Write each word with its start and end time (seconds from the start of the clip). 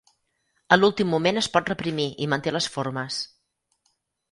A 0.75 0.79
l'últim 0.79 1.11
moment 1.15 1.41
es 1.43 1.51
pot 1.57 1.69
reprimir 1.73 2.09
i 2.27 2.31
manté 2.33 2.55
les 2.57 2.71
formes. 2.79 3.21